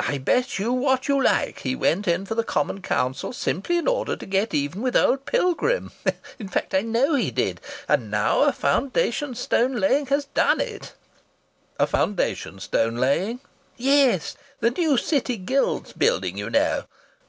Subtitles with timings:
[0.00, 3.86] I bet you what you laike he went in for the Common Council simply in
[3.86, 5.92] order to get even with old Pilgrim.
[6.36, 7.60] In fact I know he did.
[7.88, 10.94] And now a foundation stone laying has dan it."
[11.78, 13.38] "A foundation stone laying?"
[13.76, 14.36] "Yes.
[14.58, 16.86] The new City Guild's building, you knaow.